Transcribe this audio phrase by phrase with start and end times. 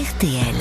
[0.00, 0.54] RTL.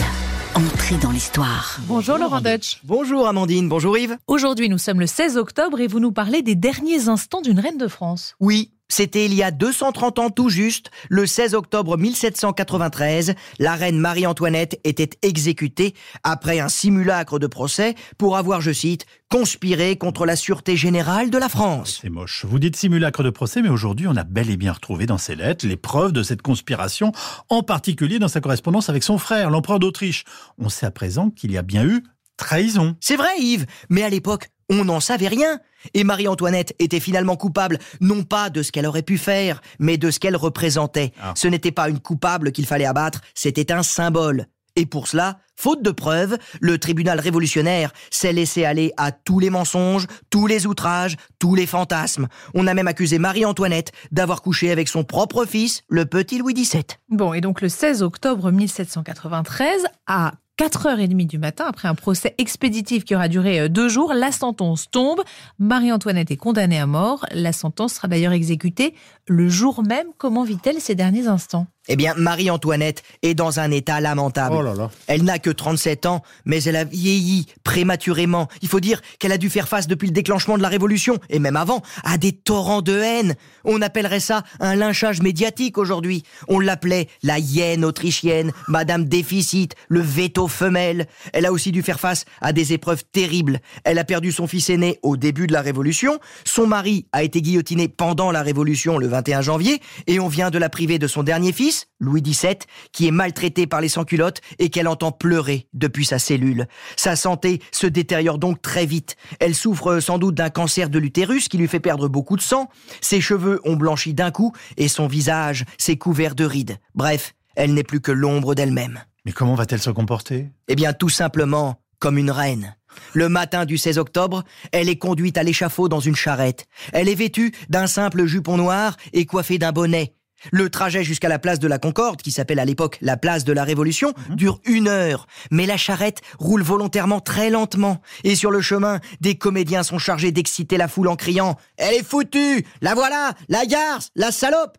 [0.53, 1.77] Entrée dans l'histoire.
[1.87, 2.81] Bonjour Laurent Deutsch.
[2.83, 4.17] Bonjour Amandine, bonjour Yves.
[4.27, 7.77] Aujourd'hui, nous sommes le 16 octobre et vous nous parlez des derniers instants d'une reine
[7.77, 8.35] de France.
[8.41, 13.99] Oui, c'était il y a 230 ans tout juste, le 16 octobre 1793, la reine
[13.99, 20.35] Marie-Antoinette était exécutée après un simulacre de procès pour avoir, je cite, conspiré contre la
[20.35, 21.99] sûreté générale de la France.
[22.01, 22.45] C'est moche.
[22.45, 25.35] Vous dites simulacre de procès, mais aujourd'hui, on a bel et bien retrouvé dans ses
[25.35, 27.11] lettres les preuves de cette conspiration,
[27.49, 30.23] en particulier dans sa correspondance avec son frère, l'empereur d'Autriche.
[30.57, 32.03] On sait à présent qu'il y a bien eu
[32.37, 32.95] trahison.
[33.01, 35.59] C'est vrai Yves, mais à l'époque, on n'en savait rien.
[35.93, 40.11] Et Marie-Antoinette était finalement coupable, non pas de ce qu'elle aurait pu faire, mais de
[40.11, 41.13] ce qu'elle représentait.
[41.21, 41.33] Ah.
[41.35, 44.47] Ce n'était pas une coupable qu'il fallait abattre, c'était un symbole.
[44.75, 49.49] Et pour cela, faute de preuves, le tribunal révolutionnaire s'est laissé aller à tous les
[49.49, 52.27] mensonges, tous les outrages, tous les fantasmes.
[52.53, 56.85] On a même accusé Marie-Antoinette d'avoir couché avec son propre fils, le petit Louis XVII.
[57.09, 63.05] Bon, et donc le 16 octobre 1793, à 4h30 du matin, après un procès expéditif
[63.05, 65.21] qui aura duré euh, deux jours, la sentence tombe.
[65.57, 67.25] Marie-Antoinette est condamnée à mort.
[67.31, 68.93] La sentence sera d'ailleurs exécutée
[69.25, 70.07] le jour même.
[70.17, 71.67] Comment vit-elle ces derniers instants?
[71.91, 74.55] Eh bien, Marie-Antoinette est dans un état lamentable.
[74.57, 74.91] Oh là là.
[75.07, 78.47] Elle n'a que 37 ans, mais elle a vieilli prématurément.
[78.61, 81.39] Il faut dire qu'elle a dû faire face depuis le déclenchement de la Révolution, et
[81.39, 83.35] même avant, à des torrents de haine.
[83.65, 86.23] On appellerait ça un lynchage médiatique aujourd'hui.
[86.47, 91.07] On l'appelait la hyène autrichienne, Madame Déficit, le veto femelle.
[91.33, 93.59] Elle a aussi dû faire face à des épreuves terribles.
[93.83, 96.19] Elle a perdu son fils aîné au début de la Révolution.
[96.45, 100.59] Son mari a été guillotiné pendant la Révolution le 21 janvier, et on vient de
[100.59, 102.57] la priver de son dernier fils, Louis XVII,
[102.91, 106.67] qui est maltraité par les sans-culottes et qu'elle entend pleurer depuis sa cellule.
[106.95, 109.15] Sa santé se détériore donc très vite.
[109.39, 112.69] Elle souffre sans doute d'un cancer de l'utérus qui lui fait perdre beaucoup de sang.
[113.01, 116.77] Ses cheveux ont blanchi d'un coup et son visage s'est couvert de rides.
[116.95, 119.03] Bref, elle n'est plus que l'ombre d'elle-même.
[119.25, 120.49] Mais comment va-t-elle se comporter?
[120.67, 122.75] Eh bien, tout simplement comme une reine.
[123.13, 126.67] Le matin du 16 octobre, elle est conduite à l'échafaud dans une charrette.
[126.93, 130.15] Elle est vêtue d'un simple jupon noir et coiffée d'un bonnet.
[130.51, 133.53] Le trajet jusqu'à la place de la Concorde, qui s'appelle à l'époque la place de
[133.53, 135.27] la Révolution, dure une heure.
[135.51, 138.01] Mais la charrette roule volontairement très lentement.
[138.23, 142.03] Et sur le chemin, des comédiens sont chargés d'exciter la foule en criant⁇ Elle est
[142.03, 144.77] foutue La voilà La garce La salope!⁇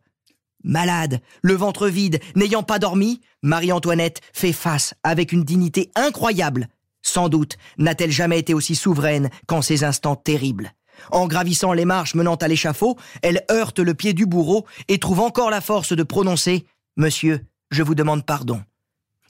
[0.63, 6.69] Malade, le ventre vide, n'ayant pas dormi, Marie-Antoinette fait face avec une dignité incroyable.
[7.03, 10.73] Sans doute n'a-t-elle jamais été aussi souveraine qu'en ces instants terribles.
[11.11, 15.21] En gravissant les marches menant à l'échafaud, elle heurte le pied du bourreau et trouve
[15.21, 16.57] encore la force de prononcer⁇
[16.97, 18.57] Monsieur, je vous demande pardon⁇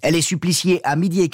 [0.03, 1.31] Elle est suppliciée à midi et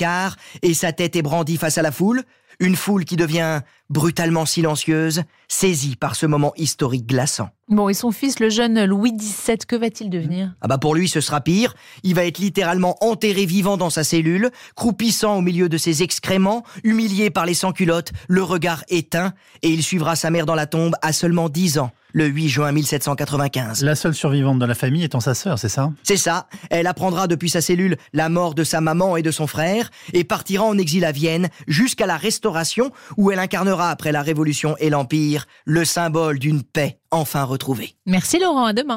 [0.63, 2.25] et sa tête est brandie face à la foule,
[2.61, 7.51] une foule qui devient brutalement silencieuse, saisie par ce moment historique glaçant.
[7.69, 10.55] Bon, et son fils, le jeune Louis XVII, que va-t-il devenir?
[10.61, 14.05] Ah bah pour lui ce sera pire, il va être littéralement enterré vivant dans sa
[14.05, 19.71] cellule, croupissant au milieu de ses excréments, humilié par les sans-culottes, le regard éteint, et
[19.71, 23.83] il suivra sa mère dans la tombe à seulement 10 ans, le 8 juin 1795.
[23.83, 25.93] La seule survivante de la famille étant sa sœur, c'est ça?
[26.05, 29.47] C'est ça, elle apprendra depuis sa cellule la mort de sa maman et de son
[29.47, 32.17] frère, et partira en exil à Vienne jusqu'à la
[32.47, 37.97] Restauration, où elle incarnera après la Révolution et l'Empire le symbole d'une paix enfin retrouvée.
[38.07, 38.95] Merci Laurent, à demain.